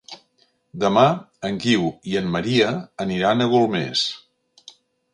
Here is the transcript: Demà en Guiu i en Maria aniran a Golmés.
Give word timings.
Demà 0.83 1.03
en 1.51 1.59
Guiu 1.65 1.85
i 2.13 2.19
en 2.23 2.33
Maria 2.39 2.73
aniran 3.09 3.49
a 3.49 3.51
Golmés. 3.55 4.11